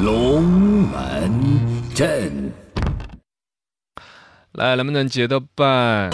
[0.00, 1.30] 龙门
[1.94, 2.52] 阵。
[4.52, 6.10] 来，能不能接着摆？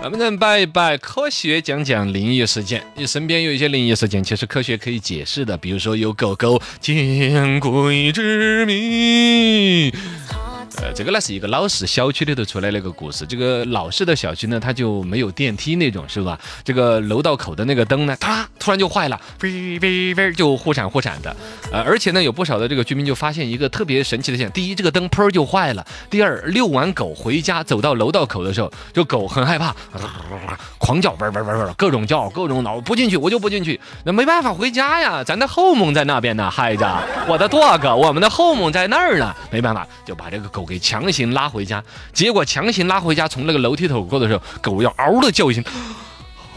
[0.00, 0.96] 能不能拜一拜？
[0.96, 2.84] 科学讲讲灵异事件。
[2.94, 9.92] 你身边有一些灵异事件，其实科学可以解释的，比如说有狗狗见鬼之谜。
[10.80, 13.26] 呃，这个呢是一个老式小区里头出来的一个故事。
[13.26, 16.38] 这个老式的小区呢，它就没有电梯那种，是吧？
[16.64, 21.34] 这个楼道口的那个灯呢，它突然就坏了，哔哔哔就忽闪忽闪的。
[21.72, 29.74] 呃，而且呢，有不少的这个居民就发现一个特别神奇的现象：第一，这个灯砰就坏了；第二，遛完狗回家走到楼道口的时候，这狗很害怕，
[30.78, 31.12] 狂叫，
[31.76, 33.80] 各种叫，各种挠，不进去我就不进去。
[34.04, 36.86] 那没办法回家呀，咱的后门在那边呢，孩子，
[37.26, 41.82] 我的 dog，我们的后门在那儿呢，没办法，就把这个狗给强行拉回家。
[42.12, 45.64] 结果强行拉回家，从那个楼梯口过的时候，狗要嗷的叫一声。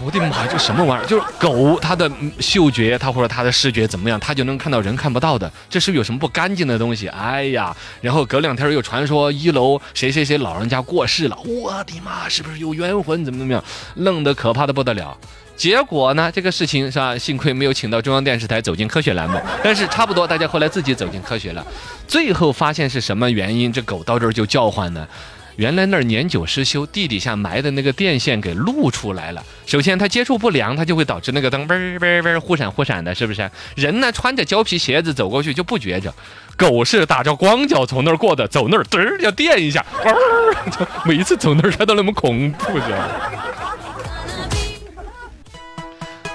[0.04, 0.48] 我的妈！
[0.48, 1.08] 这什么玩意儿？
[1.08, 5.52] 就是狗，它的嗅觉，它或者它的视觉怎么样，它就能看到人看不到的。
[5.70, 7.08] 这是不是有什么不干净的东西？
[7.10, 7.76] 哎呀！
[8.02, 12.27] 然后隔两天又传说一楼谁谁谁老人家过世了，我的妈！
[12.27, 13.24] 是不是有冤魂？
[13.24, 13.63] 怎么怎么样？
[13.96, 15.16] 愣得可怕的不得了。
[15.55, 16.32] 结果呢？
[16.34, 17.15] 这个事情是吧？
[17.15, 21.63] 幸亏没有请到中央电视台走进科学栏目，但是差不多大家后来自己走进科学了。
[22.08, 23.71] 最后发现是什么原因？
[23.71, 25.08] 这狗到这儿就叫唤呢？
[25.57, 29.44] 原来那儿年久失修，地底下埋的那个电线给露出来了。
[29.66, 33.49] 首先它接触不良，它就会导致那个灯嗡嗡嗡忽闪忽闪的，是不是？
[33.76, 36.13] 人呢穿着胶皮鞋子走过去就不觉着，
[36.55, 39.85] 狗是打着光脚从那儿过的，走那儿嘚儿要电一下，
[40.71, 43.12] 就每一次走那儿它都那么恐怖着。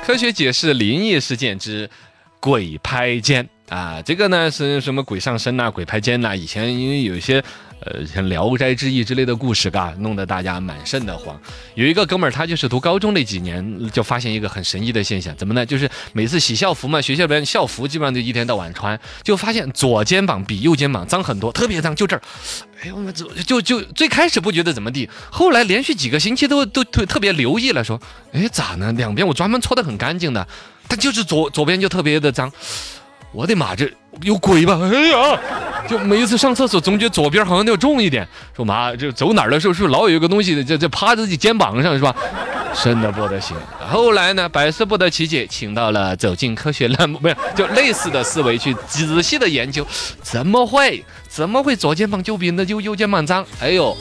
[0.05, 1.91] 科学解释灵异事件之
[2.39, 6.37] 鬼拍肩啊，这个呢是什么鬼上身呐、鬼拍肩呐？
[6.37, 7.43] 以前因为有一些
[7.87, 11.41] 呃像《聊斋志异》之类的故事，嘎，弄得大家满身的慌。
[11.75, 15.65] 有一个哥们儿，他就是读高中那几年，就发现一个很神异的现象，怎么呢？
[15.65, 22.23] 就是每次洗校服嘛，学校里面校服基本上就一天到晚穿，就发现左肩膀比右肩膀脏很多，特别脏，就这儿。
[22.83, 28.01] 哎呦，我就就就最开始不觉得怎么地，后来连续几个星期都都特特别留意了，说，
[28.33, 28.93] 哎，咋呢？
[28.93, 30.47] 两边我专门搓得很干净的，
[30.89, 32.51] 但就是左左边就特别的脏。
[33.33, 33.91] 我的妈，这
[34.23, 34.79] 有鬼吧？
[34.83, 35.41] 哎呀，
[35.89, 38.27] 就每一次上厕所总觉得左边好像要重一点。
[38.55, 42.15] 说妈，就走哪儿的时候是不是老有一个东西这这趴自己肩膀上是吧？
[42.75, 43.57] 深的不得行。
[43.89, 49.87] 后来呢，百思不得其解，请到了走进科学栏目，没有就类似的思维去仔细的研究，
[50.21, 53.47] 怎么会怎么会左肩膀就比那右右肩膀脏？
[53.61, 53.97] 哎呦，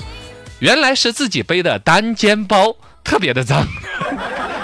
[0.60, 3.66] 原来是自己背的单肩包特别的脏。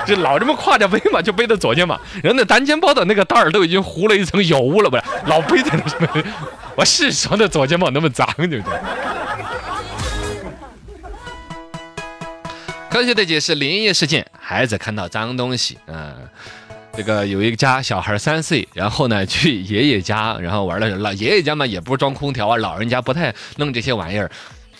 [0.05, 5.03] 就老这么挎着背嘛，就背着左肩膀，人那单肩包的那个袋儿都已经糊了一层油污了，不是？
[5.25, 6.25] 老背在那上面？
[6.75, 8.79] 我是说那左肩膀那么脏，对不对？
[12.89, 16.13] 科学的解释：灵异事件，孩子看到脏东西，嗯，
[16.93, 24.29] 这个有一个家小孩三岁，然后呢去爷爷家，然后玩了，老爷爷家嘛也不装空调啊，老人家不太弄这些玩意儿。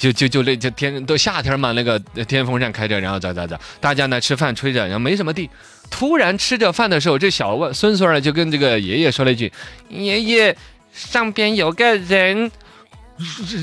[0.02, 5.48] 就就就那就天都夏天嘛，那个电风扇开着，然后咋咋咋，大家呢吃饭吹着，然后没什么地。
[5.92, 9.54] 突然吃着饭的时候，这小外孙孙儿就跟这个爷爷说了一句
[9.90, 10.58] ：“爷爷，
[10.92, 12.50] 上边有个人，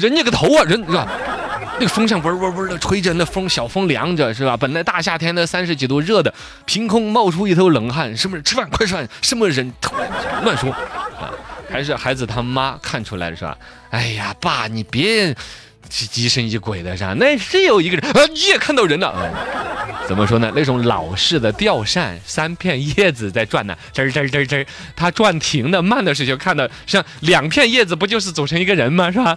[0.01, 1.09] 人家个头啊，人是吧？
[1.81, 4.57] 那个风扇嗡嗡嗡的吹着，那风小风凉着是吧？
[4.57, 6.33] 本来大夏天的三十几度热的，
[6.67, 8.43] 凭空冒出一头冷汗，是不是？
[8.43, 9.73] 吃饭快吃饭，什么人？
[10.45, 11.35] 乱说啊！
[11.69, 13.59] 还是孩子他妈看出来了是吧？
[13.91, 15.35] 哎呀，爸，你别。
[15.91, 17.15] 是疑神疑鬼的是吧？
[17.15, 19.15] 那是有一个人啊，你也看到人了。
[20.07, 20.51] 怎么说呢？
[20.57, 24.67] 那种老式的吊扇，三片叶子在转呢，吱吱吱吱，
[24.97, 29.13] 它转停的慢的时候，就看到像两片叶子，不就是组成一个人吗？
[29.13, 29.37] 是吧？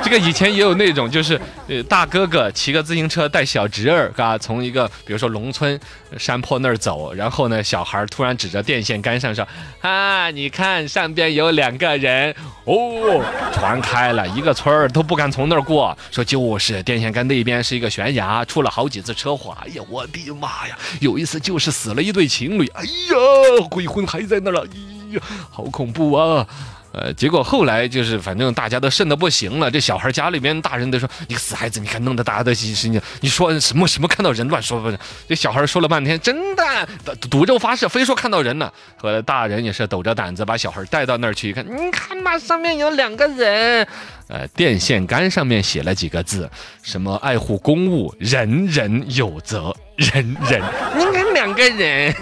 [0.00, 5.78] 这个以前也有那种，就是呃大哥哥骑个自行车带小侄儿，嘎，从一个比如说农村
[6.16, 9.46] 山坡那儿走，然后呢，小孩突然指着电线杆上说
[9.82, 12.32] ：“啊，你看上边有两个人
[12.64, 13.20] 哦，
[13.52, 19.56] 传开了，一个村儿都不敢从那儿过。”说就是电线杆那边是一个悬崖，出了好几次车祸。
[19.60, 20.78] 哎呀，我的妈呀！
[21.00, 22.66] 有一次就是死了一对情侣。
[22.74, 24.64] 哎呀，鬼魂还在那儿了。
[24.64, 25.20] 哎呀，
[25.50, 26.46] 好恐怖啊！
[26.94, 29.70] 呃，结果后来就是，反正大家都瘆得不行了。
[29.70, 33.00] 这小孩家里面大人都说：“你个死孩子，你看弄得大家都心神经。
[33.22, 34.92] 你说什么什么看到人乱说不？”
[35.26, 36.86] 这小孩说了半天，真的
[37.30, 38.70] 赌咒发誓，非说看到人呢。
[38.98, 43.88] 后来大人也是抖着胆子把小孩带到那儿去一看，你看嘛，上面有两个人。
[44.32, 46.48] 呃，电线杆上面写了几个字，
[46.82, 50.62] 什么爱护公物，人人有责，人人。
[50.96, 52.14] 你看两个人。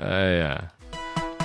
[0.02, 0.60] 哎呀。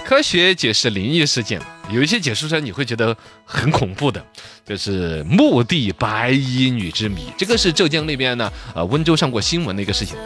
[0.04, 4.22] 科学解释灵异事件，有一些解说出来你会觉得很恐怖的，
[4.66, 7.32] 就是墓地白衣女之谜。
[7.38, 10.18] 这个是浙江那边呢，呃，温州上过新闻的一个事情。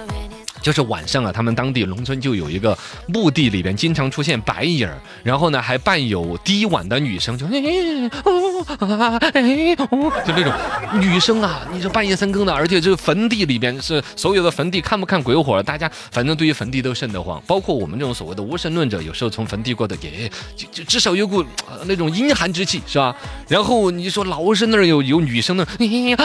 [0.65, 2.75] 就是晚上啊，他们当地农村就有一个
[3.05, 10.51] 墓地里边经常出现白影儿，然后呢还伴有低婉的女声，就哎哦啊哎哦，就那种
[10.99, 21.45] 女生啊，你说半夜三更的，而且这个坟地里边是所有的坟地看不看鬼火，大家反正对于坟地都瘆得慌，包括我们这种所谓的无神论者，有时候从坟地过的，也就就至少有股、
[21.83, 23.15] 那种阴寒之气，是吧？
[23.47, 25.63] 然后你说老是那儿有有女生的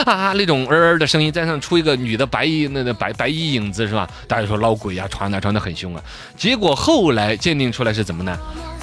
[0.05, 4.09] 啊那种儿儿的声音，再上出一个女的白衣那那白白衣影子是吧？
[4.27, 6.03] 大家说闹鬼呀、传啊传的很凶啊。
[6.35, 8.37] 结果后来鉴定出来是怎么呢？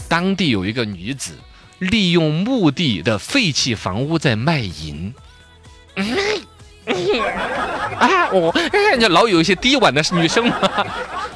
[0.09, 1.33] 当地有一个女子
[1.81, 5.13] 利用墓地的废弃房屋在卖淫。
[7.99, 10.57] 啊，我哎， 就老有一些低婉的女生嘛，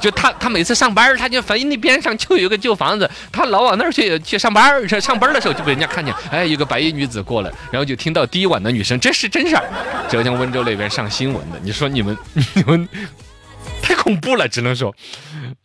[0.03, 9.63] 就他，他每次上班他，就坟那边上就有一个旧房子，他老往那儿去去上班儿，去上班的时候就被人家看见，哎，有个白衣女子过来，然后就听到第一晚的女生，这是真事儿，
[10.09, 12.17] 浙江温州那边上新闻的，你说你们
[12.53, 12.85] 你们
[13.81, 14.93] 太恐怖了，只能说，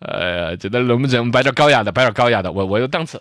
[0.06, 3.20] 哎呀，觉得能不能摆点高雅的，摆点高雅的，我我有档次。